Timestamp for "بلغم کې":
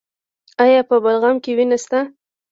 1.03-1.51